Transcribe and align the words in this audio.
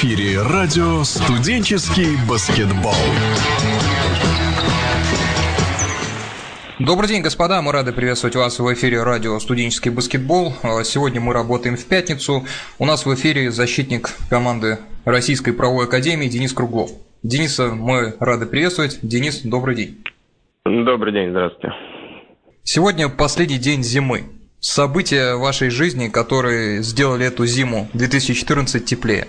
эфире 0.00 0.40
радио 0.40 1.04
«Студенческий 1.04 2.16
баскетбол». 2.26 2.94
Добрый 6.78 7.06
день, 7.06 7.20
господа. 7.20 7.60
Мы 7.60 7.70
рады 7.70 7.92
приветствовать 7.92 8.34
вас 8.34 8.58
в 8.58 8.72
эфире 8.72 9.02
радио 9.02 9.38
«Студенческий 9.38 9.90
баскетбол». 9.90 10.54
Сегодня 10.84 11.20
мы 11.20 11.34
работаем 11.34 11.76
в 11.76 11.84
пятницу. 11.84 12.46
У 12.78 12.86
нас 12.86 13.04
в 13.04 13.14
эфире 13.14 13.50
защитник 13.50 14.08
команды 14.30 14.78
Российской 15.04 15.52
правовой 15.52 15.84
академии 15.84 16.28
Денис 16.28 16.54
Круглов. 16.54 16.92
Дениса 17.22 17.66
мы 17.68 18.14
рады 18.20 18.46
приветствовать. 18.46 19.00
Денис, 19.02 19.42
добрый 19.42 19.76
день. 19.76 20.02
Добрый 20.64 21.12
день, 21.12 21.28
здравствуйте. 21.28 21.74
Сегодня 22.62 23.10
последний 23.10 23.58
день 23.58 23.82
зимы. 23.82 24.24
События 24.60 25.34
вашей 25.34 25.68
жизни, 25.68 26.08
которые 26.08 26.82
сделали 26.82 27.26
эту 27.26 27.44
зиму 27.44 27.90
2014 27.92 28.82
теплее? 28.82 29.28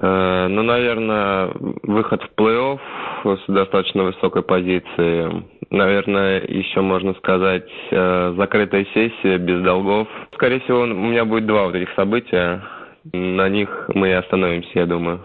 Э, 0.00 0.46
ну, 0.48 0.62
наверное, 0.62 1.50
выход 1.82 2.22
в 2.22 2.40
плей-офф 2.40 2.80
с 3.24 3.52
достаточно 3.52 4.04
высокой 4.04 4.42
позиции. 4.42 5.44
Наверное, 5.70 6.40
еще 6.40 6.80
можно 6.80 7.14
сказать, 7.14 7.68
э, 7.90 8.34
закрытая 8.36 8.86
сессия 8.94 9.38
без 9.38 9.62
долгов. 9.62 10.08
Скорее 10.34 10.60
всего, 10.60 10.80
у 10.80 10.86
меня 10.86 11.24
будет 11.24 11.46
два 11.46 11.64
вот 11.64 11.74
этих 11.74 11.94
события. 11.94 12.62
На 13.12 13.48
них 13.48 13.68
мы 13.94 14.10
и 14.10 14.12
остановимся, 14.12 14.70
я 14.74 14.86
думаю. 14.86 15.20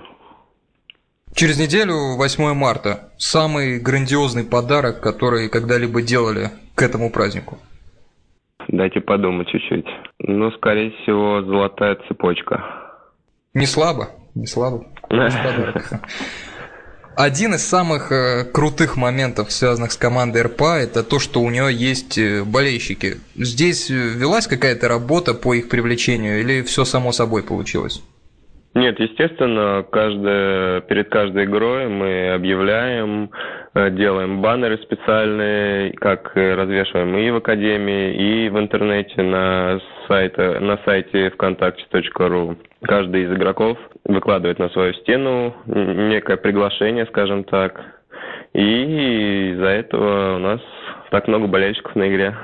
Через 1.35 1.59
неделю, 1.59 2.17
8 2.17 2.53
марта, 2.53 3.11
самый 3.17 3.79
грандиозный 3.79 4.43
подарок, 4.43 5.01
который 5.01 5.49
когда-либо 5.49 6.01
делали 6.01 6.49
к 6.75 6.81
этому 6.81 7.11
празднику? 7.11 7.59
Дайте 8.67 8.99
подумать 9.01 9.47
чуть-чуть. 9.49 9.85
Ну, 10.19 10.51
скорее 10.51 10.91
всего, 10.91 11.41
золотая 11.43 11.97
цепочка. 12.07 12.63
Не 13.53 13.65
слабо, 13.65 14.09
не 14.37 14.47
слабо. 14.47 14.85
Один 17.17 17.55
из 17.55 17.67
самых 17.67 18.11
э, 18.11 18.43
крутых 18.43 18.95
моментов, 18.95 19.51
связанных 19.51 19.91
с 19.91 19.97
командой 19.97 20.43
РПА, 20.43 20.77
это 20.77 21.03
то, 21.03 21.17
что 21.17 21.41
у 21.41 21.49
нее 21.49 21.73
есть 21.73 22.15
э, 22.19 22.43
болельщики. 22.43 23.15
Здесь 23.33 23.89
э, 23.89 23.95
велась 23.95 24.45
какая-то 24.45 24.87
работа 24.87 25.33
по 25.33 25.55
их 25.55 25.67
привлечению 25.67 26.41
или 26.41 26.61
все 26.61 26.85
само 26.85 27.11
собой 27.11 27.41
получилось? 27.41 28.03
Нет, 28.75 28.99
естественно, 28.99 29.83
каждая, 29.91 30.81
перед 30.81 31.09
каждой 31.09 31.45
игрой 31.45 31.87
мы 31.87 32.33
объявляем, 32.35 33.31
делаем 33.73 34.39
баннеры 34.39 34.77
специальные, 34.83 35.93
как 35.93 36.35
развешиваем 36.35 37.17
и 37.17 37.31
в 37.31 37.37
Академии, 37.37 38.45
и 38.45 38.49
в 38.49 38.59
интернете 38.59 39.23
на 39.23 39.79
сайте, 40.07 40.59
на 40.59 40.77
сайте 40.85 41.29
вконтакте.ру. 41.31 42.57
Каждый 42.83 43.23
из 43.23 43.31
игроков 43.31 43.77
выкладывает 44.05 44.59
на 44.59 44.69
свою 44.69 44.93
стену 44.93 45.55
некое 45.65 46.37
приглашение, 46.37 47.05
скажем 47.07 47.43
так, 47.43 47.79
и 48.53 49.51
из-за 49.53 49.67
этого 49.67 50.35
у 50.35 50.39
нас 50.39 50.61
так 51.11 51.27
много 51.27 51.47
болельщиков 51.47 51.95
на 51.95 52.07
игре. 52.09 52.35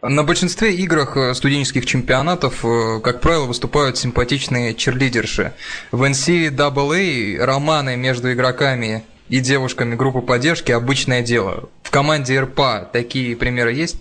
На 0.00 0.22
большинстве 0.22 0.74
играх 0.74 1.16
э, 1.16 1.34
студенческих 1.34 1.84
чемпионатов, 1.84 2.64
э, 2.64 3.00
как 3.02 3.20
правило, 3.20 3.46
выступают 3.46 3.96
симпатичные 3.96 4.74
черлидерши. 4.74 5.54
В 5.90 6.04
NCAA 6.04 7.44
романы 7.44 7.96
между 7.96 8.32
игроками 8.32 9.02
и 9.28 9.40
девушками 9.40 9.96
группы 9.96 10.20
поддержки– 10.20 10.70
обычное 10.72 11.22
дело. 11.22 11.68
В 11.82 11.90
команде 11.90 12.40
РПА 12.40 12.88
такие 12.92 13.36
примеры 13.36 13.72
есть? 13.72 14.00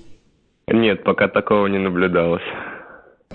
Нет, 0.67 1.03
пока 1.03 1.28
такого 1.30 1.66
не 1.67 1.80
наблюдалось. 1.80 2.44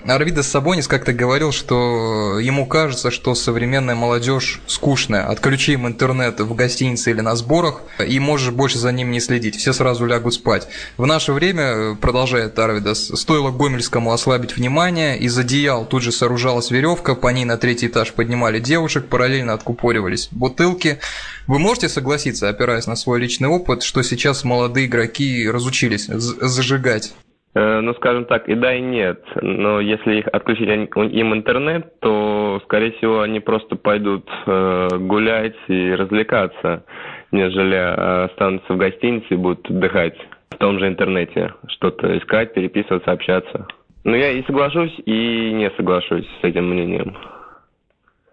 Арвидас 0.05 0.49
Сабонис 0.49 0.87
как-то 0.87 1.13
говорил, 1.13 1.51
что 1.53 2.37
ему 2.39 2.65
кажется, 2.65 3.09
что 3.09 3.35
современная 3.35 3.95
молодежь 3.95 4.61
скучная. 4.67 5.25
Отключи 5.27 5.73
им 5.73 5.87
интернет 5.87 6.41
в 6.41 6.53
гостинице 6.55 7.11
или 7.11 7.21
на 7.21 7.35
сборах, 7.35 7.81
и 8.05 8.19
можешь 8.19 8.51
больше 8.51 8.77
за 8.77 8.91
ним 8.91 9.11
не 9.11 9.21
следить. 9.21 9.55
Все 9.55 9.71
сразу 9.71 10.05
лягут 10.05 10.33
спать. 10.33 10.67
В 10.97 11.05
наше 11.05 11.31
время, 11.31 11.95
продолжает 11.95 12.59
Арвидас, 12.59 13.11
стоило 13.15 13.51
Гомельскому 13.51 14.11
ослабить 14.11 14.57
внимание, 14.57 15.17
из 15.17 15.37
одеял 15.37 15.85
тут 15.85 16.03
же 16.03 16.11
сооружалась 16.11 16.69
веревка, 16.69 17.15
по 17.15 17.29
ней 17.29 17.45
на 17.45 17.57
третий 17.57 17.87
этаж 17.87 18.11
поднимали 18.11 18.59
девушек, 18.59 19.07
параллельно 19.07 19.53
откупоривались 19.53 20.27
бутылки. 20.31 20.99
Вы 21.47 21.59
можете 21.59 21.87
согласиться, 21.87 22.49
опираясь 22.49 22.87
на 22.87 22.95
свой 22.97 23.21
личный 23.21 23.47
опыт, 23.47 23.83
что 23.83 24.01
сейчас 24.03 24.43
молодые 24.43 24.87
игроки 24.87 25.49
разучились 25.49 26.07
зажигать? 26.07 27.13
Э, 27.55 27.81
ну, 27.81 27.93
скажем 27.93 28.25
так, 28.25 28.49
и 28.49 28.55
да, 28.55 28.73
и 28.73 28.81
нет. 28.81 29.23
Но 29.41 29.79
если 29.79 30.15
их 30.15 30.27
отключить 30.31 30.67
им 30.67 31.33
интернет, 31.33 31.99
то, 31.99 32.59
скорее 32.65 32.93
всего, 32.93 33.21
они 33.21 33.39
просто 33.39 33.75
пойдут 33.75 34.27
э, 34.47 34.87
гулять 34.97 35.55
и 35.67 35.91
развлекаться, 35.91 36.83
нежели 37.31 37.75
э, 37.75 38.23
останутся 38.25 38.73
в 38.73 38.77
гостинице 38.77 39.27
и 39.29 39.35
будут 39.35 39.69
отдыхать 39.69 40.17
в 40.49 40.57
том 40.57 40.79
же 40.79 40.87
интернете, 40.87 41.53
что-то 41.67 42.17
искать, 42.17 42.53
переписываться, 42.53 43.11
общаться. 43.11 43.67
Ну, 44.03 44.15
я 44.15 44.31
и 44.31 44.43
соглашусь, 44.45 44.93
и 45.05 45.51
не 45.53 45.69
соглашусь 45.77 46.25
с 46.41 46.43
этим 46.43 46.69
мнением. 46.69 47.15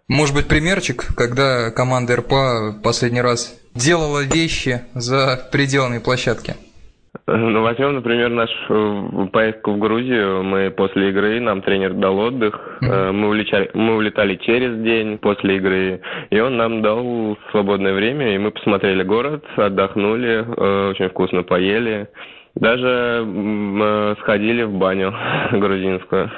Может 0.08 0.34
быть, 0.34 0.48
примерчик, 0.48 1.14
когда 1.14 1.70
команда 1.70 2.16
РПА 2.16 2.80
последний 2.82 3.20
раз 3.20 3.60
делала 3.74 4.24
вещи 4.24 4.80
за 4.94 5.48
пределами 5.52 5.98
площадки? 5.98 6.54
Ну, 7.26 7.62
возьмем, 7.62 7.94
например, 7.94 8.30
нашу 8.30 9.28
поездку 9.32 9.72
в 9.72 9.78
Грузию. 9.78 10.44
Мы 10.44 10.70
после 10.70 11.10
игры, 11.10 11.40
нам 11.40 11.60
тренер 11.60 11.94
дал 11.94 12.18
отдых. 12.18 12.78
Mm-hmm. 12.82 13.12
Мы, 13.12 13.28
улетали, 13.28 13.70
мы 13.74 13.96
улетали 13.96 14.36
через 14.36 14.80
день 14.82 15.18
после 15.18 15.56
игры, 15.56 16.00
и 16.30 16.40
он 16.40 16.56
нам 16.56 16.82
дал 16.82 17.36
свободное 17.50 17.94
время, 17.94 18.34
и 18.34 18.38
мы 18.38 18.52
посмотрели 18.52 19.02
город, 19.02 19.44
отдохнули, 19.56 20.44
э, 20.44 20.90
очень 20.90 21.08
вкусно 21.08 21.42
поели. 21.42 22.08
Даже 22.54 23.26
сходили 24.20 24.62
в 24.64 24.72
баню 24.72 25.14
грузинскую. 25.52 26.30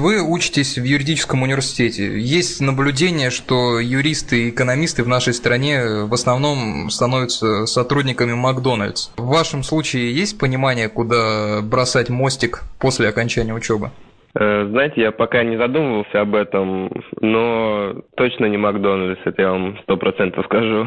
Вы 0.00 0.22
учитесь 0.22 0.78
в 0.78 0.82
юридическом 0.82 1.42
университете. 1.42 2.18
Есть 2.18 2.62
наблюдение, 2.62 3.28
что 3.28 3.78
юристы 3.78 4.44
и 4.44 4.48
экономисты 4.48 5.04
в 5.04 5.08
нашей 5.08 5.34
стране 5.34 6.04
в 6.08 6.14
основном 6.14 6.88
становятся 6.88 7.66
сотрудниками 7.66 8.32
Макдональдс. 8.32 9.10
В 9.18 9.28
вашем 9.28 9.62
случае 9.62 10.14
есть 10.14 10.40
понимание, 10.40 10.88
куда 10.88 11.60
бросать 11.62 12.08
мостик 12.08 12.62
после 12.80 13.10
окончания 13.10 13.52
учебы? 13.52 13.90
Э, 14.34 14.68
знаете, 14.70 15.02
я 15.02 15.12
пока 15.12 15.44
не 15.44 15.58
задумывался 15.58 16.22
об 16.22 16.34
этом, 16.34 16.90
но 17.20 17.92
точно 18.16 18.46
не 18.46 18.56
Макдональдс, 18.56 19.20
это 19.26 19.42
я 19.42 19.50
вам 19.50 19.78
сто 19.82 19.98
процентов 19.98 20.46
скажу. 20.46 20.86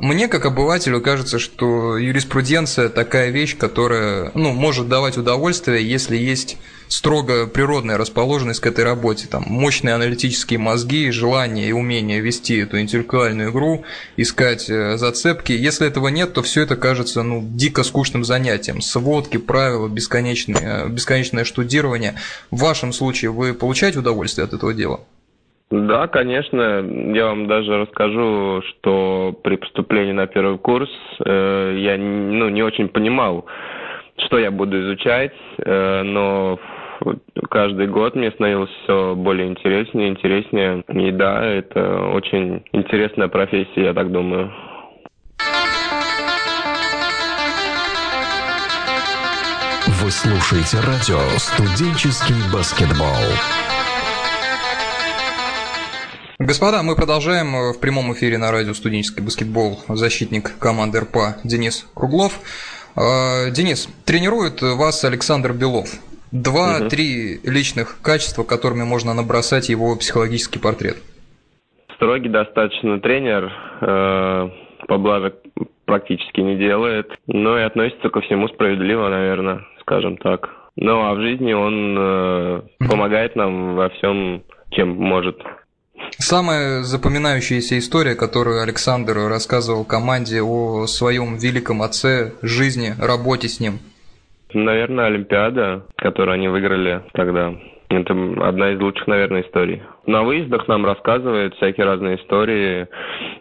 Мне, 0.00 0.26
как 0.26 0.44
обывателю, 0.44 1.00
кажется, 1.00 1.38
что 1.38 1.96
юриспруденция 1.96 2.88
такая 2.88 3.30
вещь, 3.30 3.56
которая 3.56 4.32
ну, 4.34 4.52
может 4.52 4.88
давать 4.88 5.16
удовольствие, 5.16 5.88
если 5.88 6.16
есть 6.16 6.56
строго 6.88 7.46
природная 7.46 7.96
расположенность 7.96 8.60
к 8.60 8.66
этой 8.66 8.84
работе, 8.84 9.26
там 9.28 9.44
мощные 9.46 9.94
аналитические 9.94 10.58
мозги, 10.58 11.10
желание 11.10 11.68
и 11.68 11.72
умение 11.72 12.20
вести 12.20 12.58
эту 12.58 12.80
интеллектуальную 12.80 13.50
игру, 13.50 13.84
искать 14.16 14.68
э, 14.68 14.96
зацепки. 14.98 15.52
Если 15.52 15.86
этого 15.86 16.08
нет, 16.08 16.32
то 16.32 16.42
все 16.42 16.62
это 16.62 16.76
кажется 16.76 17.22
ну, 17.22 17.42
дико 17.44 17.84
скучным 17.84 18.24
занятием. 18.24 18.80
Сводки, 18.80 19.36
правила, 19.36 19.88
бесконечное, 19.88 20.86
бесконечное 20.86 21.44
штудирование. 21.44 22.16
В 22.50 22.58
вашем 22.58 22.92
случае 22.92 23.30
вы 23.30 23.54
получаете 23.54 24.00
удовольствие 24.00 24.44
от 24.44 24.54
этого 24.54 24.74
дела? 24.74 25.00
Да, 25.74 26.06
конечно. 26.06 26.84
Я 27.14 27.26
вам 27.26 27.48
даже 27.48 27.78
расскажу, 27.78 28.62
что 28.62 29.34
при 29.42 29.56
поступлении 29.56 30.12
на 30.12 30.28
первый 30.28 30.56
курс 30.56 30.88
э, 31.24 31.76
я 31.78 31.98
ну, 31.98 32.48
не 32.48 32.62
очень 32.62 32.88
понимал, 32.88 33.46
что 34.18 34.38
я 34.38 34.52
буду 34.52 34.80
изучать, 34.80 35.34
э, 35.58 36.02
но 36.04 36.60
каждый 37.50 37.88
год 37.88 38.14
мне 38.14 38.30
становилось 38.30 38.70
все 38.84 39.16
более 39.16 39.48
интереснее, 39.48 40.10
интереснее. 40.10 40.84
И 40.88 41.10
да, 41.10 41.44
это 41.44 42.04
очень 42.06 42.62
интересная 42.72 43.26
профессия, 43.26 43.86
я 43.86 43.94
так 43.94 44.12
думаю. 44.12 44.52
Вы 50.04 50.10
слушаете 50.12 50.76
радио 50.86 51.18
«Студенческий 51.36 52.36
баскетбол». 52.52 53.83
Господа, 56.46 56.82
мы 56.82 56.94
продолжаем 56.94 57.56
э, 57.56 57.72
в 57.72 57.80
прямом 57.80 58.12
эфире 58.12 58.36
на 58.36 58.52
радио 58.52 58.74
«Студенческий 58.74 59.24
баскетбол» 59.24 59.78
защитник 59.88 60.58
команды 60.58 61.00
РПА 61.00 61.36
Денис 61.42 61.90
Круглов. 61.94 62.38
Э, 62.96 63.50
Денис, 63.50 63.88
тренирует 64.04 64.60
вас 64.60 65.02
Александр 65.06 65.54
Белов. 65.54 65.88
Два-три 66.32 67.38
угу. 67.38 67.50
личных 67.50 67.96
качества, 68.02 68.42
которыми 68.42 68.82
можно 68.82 69.14
набросать 69.14 69.70
его 69.70 69.96
психологический 69.96 70.58
портрет. 70.58 70.98
Строгий 71.94 72.28
достаточно 72.28 73.00
тренер, 73.00 73.50
э, 73.80 74.48
поблажек 74.86 75.36
практически 75.86 76.42
не 76.42 76.56
делает, 76.56 77.10
но 77.26 77.58
и 77.58 77.62
относится 77.62 78.10
ко 78.10 78.20
всему 78.20 78.48
справедливо, 78.48 79.08
наверное, 79.08 79.62
скажем 79.80 80.18
так. 80.18 80.50
Ну 80.76 81.04
а 81.04 81.14
в 81.14 81.22
жизни 81.22 81.54
он 81.54 81.96
э, 81.98 82.62
помогает 82.86 83.34
нам 83.34 83.76
во 83.76 83.88
всем, 83.88 84.42
чем 84.72 84.90
может. 84.90 85.40
Самая 86.18 86.82
запоминающаяся 86.82 87.78
история, 87.78 88.14
которую 88.14 88.62
Александр 88.62 89.28
рассказывал 89.28 89.84
команде 89.84 90.42
о 90.42 90.86
своем 90.86 91.36
великом 91.36 91.82
отце, 91.82 92.32
жизни, 92.42 92.94
работе 93.00 93.48
с 93.48 93.60
ним. 93.60 93.80
Наверное, 94.52 95.06
Олимпиада, 95.06 95.84
которую 95.96 96.34
они 96.34 96.48
выиграли 96.48 97.02
тогда. 97.12 97.52
Это 97.90 98.14
одна 98.48 98.72
из 98.72 98.80
лучших, 98.80 99.06
наверное, 99.06 99.42
историй. 99.42 99.82
На 100.06 100.22
выездах 100.22 100.68
нам 100.68 100.86
рассказывают 100.86 101.54
всякие 101.56 101.86
разные 101.86 102.16
истории, 102.16 102.86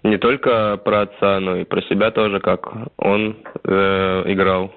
не 0.04 0.18
только 0.18 0.78
про 0.78 1.02
отца, 1.02 1.40
но 1.40 1.58
и 1.58 1.64
про 1.64 1.81
себя 1.84 2.12
тоже, 2.12 2.40
как 2.40 2.68
он 2.98 3.38
э, 3.64 4.24
играл. 4.28 4.74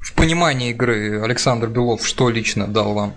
В 0.00 0.16
понимании 0.16 0.70
игры 0.70 1.22
Александр 1.22 1.68
Белов 1.68 2.06
что 2.06 2.30
лично 2.30 2.66
дал 2.66 2.94
вам? 2.94 3.14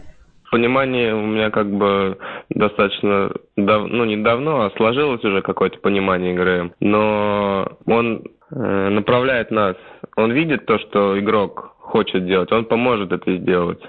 Понимание 0.53 1.15
у 1.15 1.25
меня 1.25 1.49
как 1.49 1.67
бы 1.67 2.19
достаточно, 2.49 3.31
дав... 3.57 3.87
ну 3.87 4.05
не 4.05 4.17
давно, 4.17 4.61
а 4.61 4.71
сложилось 4.77 5.23
уже 5.23 5.41
какое-то 5.41 5.79
понимание 5.79 6.35
игры. 6.35 6.71
Но 6.79 7.75
он 7.87 8.21
э, 8.51 8.89
направляет 8.89 9.49
нас. 9.49 9.75
Он 10.15 10.31
видит 10.31 10.67
то, 10.67 10.77
что 10.77 11.19
игрок 11.19 11.75
хочет 11.79 12.27
делать, 12.27 12.51
он 12.51 12.65
поможет 12.65 13.11
это 13.11 13.35
сделать 13.35 13.81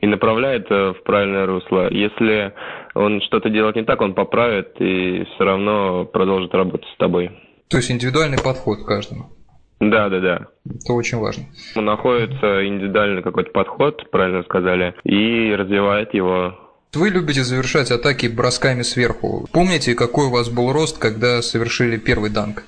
и 0.00 0.06
направляет 0.06 0.70
э, 0.70 0.94
в 0.94 1.02
правильное 1.02 1.44
русло. 1.44 1.92
Если 1.92 2.54
он 2.94 3.20
что-то 3.20 3.50
делает 3.50 3.76
не 3.76 3.84
так, 3.84 4.00
он 4.00 4.14
поправит 4.14 4.80
и 4.80 5.22
все 5.34 5.44
равно 5.44 6.06
продолжит 6.06 6.54
работать 6.54 6.88
с 6.94 6.96
тобой. 6.96 7.30
То 7.68 7.76
есть 7.76 7.90
индивидуальный 7.90 8.38
подход 8.42 8.78
к 8.78 8.86
каждому. 8.86 9.35
Да, 9.80 10.08
да, 10.08 10.20
да. 10.20 10.46
Это 10.64 10.92
очень 10.92 11.18
важно. 11.18 11.44
Находится 11.74 12.66
индивидуальный 12.66 13.22
какой-то 13.22 13.50
подход, 13.50 14.10
правильно 14.10 14.42
сказали, 14.44 14.94
и 15.04 15.54
развивает 15.54 16.14
его. 16.14 16.58
Вы 16.94 17.10
любите 17.10 17.42
завершать 17.42 17.90
атаки 17.90 18.26
бросками 18.26 18.82
сверху. 18.82 19.46
Помните, 19.52 19.94
какой 19.94 20.26
у 20.26 20.30
вас 20.30 20.48
был 20.48 20.72
рост, 20.72 20.98
когда 20.98 21.42
совершили 21.42 21.98
первый 21.98 22.30
данк? 22.30 22.64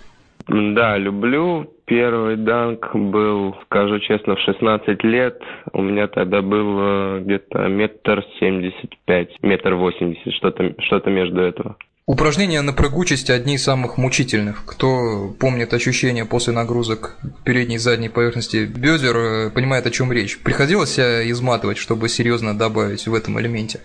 Да, 0.48 0.96
люблю. 0.96 1.72
Первый 1.84 2.36
данк 2.36 2.94
был, 2.94 3.56
скажу 3.64 3.98
честно, 4.00 4.36
в 4.36 4.40
16 4.40 5.02
лет. 5.04 5.40
У 5.72 5.82
меня 5.82 6.08
тогда 6.08 6.42
был 6.42 7.20
где-то 7.20 7.68
метр 7.68 8.22
семьдесят 8.38 8.90
пять, 9.06 9.30
метр 9.42 9.74
восемьдесят, 9.74 10.34
что-то 10.34 10.74
что 10.80 11.02
между 11.08 11.40
этого. 11.40 11.76
Упражнения 12.08 12.62
на 12.62 12.72
прыгучесть 12.72 13.28
одни 13.28 13.56
из 13.56 13.64
самых 13.64 13.98
мучительных. 13.98 14.64
Кто 14.64 15.28
помнит 15.38 15.74
ощущения 15.74 16.24
после 16.24 16.54
нагрузок 16.54 17.18
передней 17.44 17.74
и 17.74 17.78
задней 17.78 18.08
поверхности 18.08 18.64
бедер, 18.64 19.16
э, 19.16 19.50
понимает, 19.54 19.84
о 19.86 19.90
чем 19.90 20.10
речь. 20.10 20.42
Приходилось 20.42 20.94
себя 20.94 21.30
изматывать, 21.30 21.76
чтобы 21.76 22.08
серьезно 22.08 22.56
добавить 22.56 23.06
в 23.06 23.14
этом 23.14 23.38
элементе? 23.38 23.80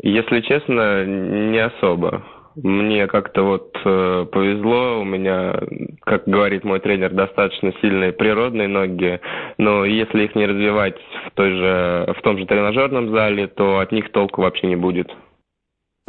Если 0.00 0.42
честно, 0.42 1.04
не 1.04 1.58
особо. 1.58 2.22
Мне 2.54 3.08
как-то 3.08 3.42
вот 3.42 3.76
э, 3.84 4.26
повезло, 4.30 5.00
у 5.00 5.04
меня, 5.04 5.58
как 6.02 6.28
говорит 6.28 6.62
мой 6.62 6.78
тренер, 6.78 7.10
достаточно 7.14 7.72
сильные 7.80 8.12
природные 8.12 8.68
ноги, 8.68 9.18
но 9.58 9.84
если 9.84 10.22
их 10.22 10.36
не 10.36 10.46
развивать 10.46 10.98
в, 11.26 11.32
той 11.34 11.50
же, 11.50 12.14
в 12.16 12.22
том 12.22 12.38
же 12.38 12.46
тренажерном 12.46 13.10
зале, 13.10 13.48
то 13.48 13.80
от 13.80 13.90
них 13.90 14.12
толку 14.12 14.42
вообще 14.42 14.68
не 14.68 14.76
будет. 14.76 15.10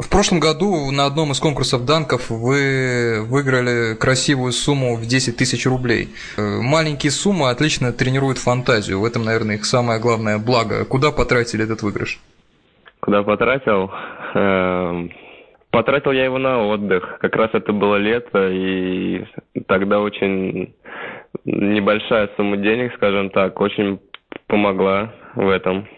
В 0.02 0.10
прошлом 0.10 0.40
году 0.40 0.90
на 0.90 1.06
одном 1.06 1.32
из 1.32 1.40
конкурсов 1.40 1.84
данков 1.86 2.28
вы 2.30 3.22
выиграли 3.22 3.94
красивую 3.94 4.52
сумму 4.52 4.96
в 4.96 5.06
10 5.06 5.36
тысяч 5.36 5.64
рублей. 5.66 6.08
Э, 6.36 6.60
маленькие 6.60 7.12
суммы 7.12 7.50
отлично 7.50 7.92
тренируют 7.92 8.38
фантазию, 8.38 9.00
в 9.00 9.04
этом, 9.04 9.24
наверное, 9.24 9.56
их 9.56 9.64
самое 9.64 10.00
главное 10.00 10.38
благо. 10.38 10.84
Куда 10.84 11.12
потратили 11.12 11.64
этот 11.64 11.82
выигрыш? 11.82 12.20
Куда 13.00 13.22
потратил? 13.22 13.90
Эм, 14.34 15.10
Потратил 15.72 16.12
я 16.12 16.24
его 16.24 16.36
на 16.36 16.66
отдых. 16.66 17.16
Как 17.20 17.34
раз 17.34 17.48
это 17.54 17.72
было 17.72 17.96
лето, 17.96 18.50
и 18.50 19.24
тогда 19.66 20.00
очень 20.00 20.74
небольшая 21.46 22.28
сумма 22.36 22.58
денег, 22.58 22.92
скажем 22.96 23.30
так, 23.30 23.58
очень 23.58 23.98
помогла 24.48 25.14
в 25.34 25.48
этом. 25.48 25.88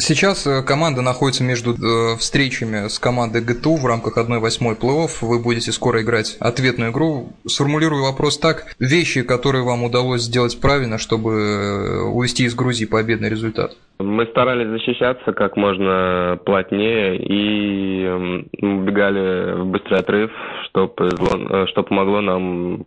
Сейчас 0.00 0.46
э, 0.46 0.62
команда 0.62 1.02
находится 1.02 1.42
между 1.42 1.72
э, 1.72 2.16
встречами 2.18 2.86
с 2.86 3.00
командой 3.00 3.42
ГТУ 3.42 3.74
в 3.76 3.84
рамках 3.84 4.16
1-8 4.16 4.78
плей-офф. 4.80 5.10
Вы 5.22 5.42
будете 5.42 5.72
скоро 5.72 6.02
играть 6.02 6.36
ответную 6.40 6.92
игру. 6.92 7.30
Сформулирую 7.46 8.04
вопрос 8.04 8.38
так. 8.38 8.76
Вещи, 8.78 9.22
которые 9.22 9.64
вам 9.64 9.82
удалось 9.82 10.22
сделать 10.22 10.60
правильно, 10.60 10.98
чтобы 10.98 11.32
э, 11.32 12.00
увести 12.04 12.44
из 12.44 12.54
Грузии 12.54 12.86
победный 12.86 13.28
результат? 13.28 13.72
Мы 13.98 14.26
старались 14.26 14.68
защищаться 14.68 15.32
как 15.32 15.56
можно 15.56 16.38
плотнее 16.46 17.16
и 17.16 18.06
убегали 18.62 19.60
в 19.60 19.66
быстрый 19.66 19.98
отрыв, 19.98 20.30
что, 20.66 20.94
что 21.66 21.82
помогло 21.82 22.20
нам 22.20 22.86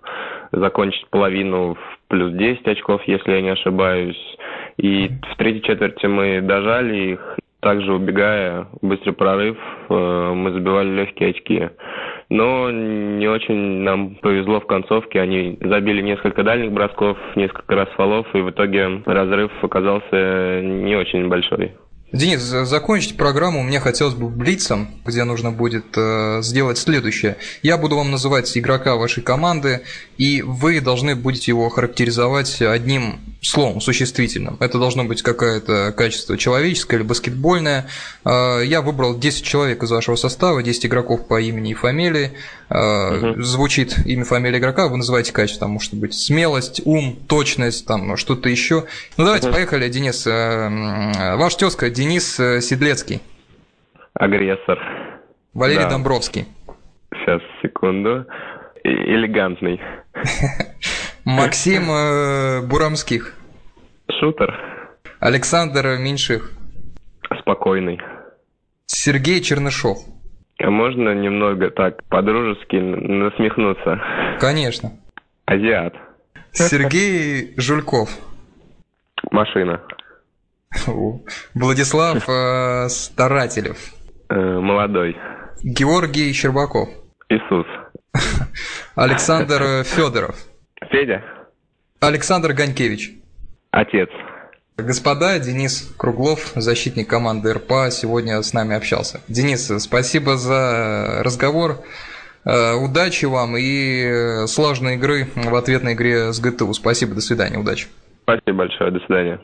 закончить 0.54 1.06
половину 1.10 1.74
в 1.74 2.00
плюс 2.08 2.31
10 2.34 2.66
очков, 2.68 3.02
если 3.06 3.31
я 3.31 3.42
не 3.42 3.50
ошибаюсь. 3.50 4.38
И 4.81 5.10
в 5.10 5.38
третьей 5.38 5.62
четверти 5.62 6.07
мы 6.07 6.42
дожали 6.42 7.12
их, 7.13 7.38
также 7.60 7.94
убегая, 7.94 8.66
быстрый 8.81 9.12
прорыв, 9.12 9.56
э, 9.89 10.33
мы 10.33 10.51
забивали 10.51 10.89
легкие 10.89 11.30
очки. 11.30 11.69
Но 12.30 12.72
не 12.72 13.28
очень 13.28 13.83
нам 13.83 14.16
повезло 14.16 14.60
в 14.60 14.66
концовке. 14.66 15.22
Они 15.22 15.60
забили 15.62 16.01
несколько 16.01 16.42
дальних 16.42 16.72
бросков, 16.72 17.16
несколько 17.36 17.75
раз 17.75 17.89
фолов, 17.89 18.25
и 18.33 18.39
в 18.39 18.50
итоге 18.50 19.04
разрыв 19.06 19.51
оказался 19.62 20.62
не 20.63 20.95
очень 20.95 21.27
большой. 21.27 21.74
Денис, 22.12 22.39
закончить 22.39 23.18
программу 23.18 23.62
мне 23.62 23.80
хотелось 23.80 24.16
бы 24.16 24.30
блицом, 24.30 24.88
где 25.06 25.24
нужно 25.25 25.51
будет 25.51 25.95
э, 25.95 26.42
сделать 26.42 26.80
следующее. 26.80 27.38
Я 27.62 27.77
буду 27.77 27.98
вам 27.98 28.10
называть 28.10 28.57
игрока 28.57 28.95
вашей 28.95 29.22
команды, 29.22 29.81
и 30.18 30.42
вы 30.42 30.81
должны 30.81 31.16
будете 31.16 31.51
его 31.51 31.69
характеризовать 31.69 32.63
одним 32.63 33.19
словом, 33.42 33.82
существительным. 33.82 34.58
Это 34.60 34.78
должно 34.78 35.04
быть 35.04 35.24
какое-то 35.24 35.94
качество 35.98 36.38
человеческое 36.38 36.98
или 36.98 37.04
баскетбольное. 37.04 37.88
А, 38.24 38.60
я 38.60 38.82
выбрал 38.82 39.18
10 39.18 39.44
человек 39.44 39.82
из 39.84 39.92
вашего 39.92 40.16
состава, 40.16 40.62
10 40.62 40.86
игроков 40.86 41.28
по 41.28 41.42
имени 41.42 41.72
и 41.72 41.74
фамилии. 41.74 42.32
Угу. 42.70 43.42
Звучит 43.42 43.98
имя, 44.06 44.26
фамилия 44.26 44.60
игрока, 44.60 44.88
вы 44.88 44.98
называете 44.98 45.34
качество. 45.34 45.62
Там 45.66 45.72
может 45.72 45.94
быть 45.96 46.14
смелость, 46.14 46.82
ум, 46.86 47.18
точность, 47.28 47.86
там 47.88 48.16
что-то 48.16 48.48
еще. 48.48 48.86
Ну 49.18 49.26
давайте, 49.26 49.48
угу. 49.48 49.56
поехали, 49.56 49.90
Денис. 49.90 50.26
Э, 50.28 51.36
ваш 51.36 51.56
тезка 51.56 51.90
Денис 51.90 52.40
э, 52.40 52.62
Седлецкий. 52.62 53.22
Агрессор. 54.13 54.77
Валерий 55.54 55.84
да. 55.84 55.89
Домбровский. 55.89 56.46
Сейчас, 57.13 57.42
секунду. 57.62 58.25
Элегантный. 58.84 59.82
Максим 61.25 61.92
э, 61.92 62.62
Бурамских. 62.62 63.36
Шутер. 64.20 64.53
Александр 65.20 65.98
Меньших. 66.00 66.51
Спокойный. 67.39 68.00
Сергей 68.86 69.41
Чернышов. 69.41 69.98
А 70.60 70.70
можно 70.70 71.13
немного 71.15 71.72
так 71.72 72.03
по-дружески 72.10 72.75
насмехнуться? 72.75 74.00
Конечно. 74.39 74.91
Азиат. 75.46 75.94
Сергей 76.51 77.53
Жульков. 77.58 78.10
Машина. 79.32 79.82
Владислав 81.53 82.27
э, 82.27 82.89
Старателев. 82.89 83.77
Э, 84.30 84.36
молодой. 84.36 85.15
Георгий 85.63 86.34
Щербаков. 86.34 86.89
Иисус. 87.30 87.65
Александр 88.96 89.84
Федоров. 89.84 90.36
Федя. 90.89 91.24
Александр 92.00 92.53
Ганькевич. 92.53 93.21
Отец. 93.72 94.10
Господа, 94.78 95.40
Денис 95.40 95.94
Круглов, 95.98 96.51
защитник 96.56 97.08
команды 97.08 97.54
РПА, 97.54 97.90
сегодня 97.92 98.42
с 98.42 98.54
нами 98.54 98.75
общался. 98.75 99.22
Денис, 99.28 99.72
спасибо 99.80 100.38
за 100.38 101.22
разговор. 101.24 101.78
Э, 102.44 102.74
удачи 102.74 103.25
вам 103.25 103.56
и 103.58 104.46
сложной 104.48 104.96
игры 104.96 105.28
в 105.36 105.56
ответной 105.56 105.94
игре 105.94 106.34
с 106.34 106.40
ГТУ. 106.40 106.74
Спасибо, 106.74 107.16
до 107.16 107.22
свидания, 107.22 107.58
удачи. 107.58 107.88
Спасибо 108.24 108.58
большое, 108.58 108.92
до 108.92 109.00
свидания. 109.00 109.40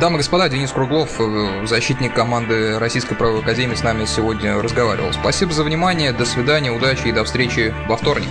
Дамы 0.00 0.16
и 0.16 0.18
господа, 0.18 0.48
Денис 0.48 0.70
Круглов, 0.70 1.20
э, 1.20 1.66
защитник 1.66 2.14
команды 2.14 2.78
Российской 2.78 3.14
правовой 3.14 3.42
академии, 3.42 3.74
с 3.74 3.82
нами 3.82 4.04
сегодня 4.04 4.60
разговаривал. 4.60 5.12
Спасибо 5.12 5.52
за 5.52 5.64
внимание, 5.64 6.12
до 6.12 6.24
свидания, 6.24 6.70
удачи 6.70 7.08
и 7.08 7.12
до 7.12 7.24
встречи 7.24 7.74
во 7.88 7.96
вторник. 7.96 8.28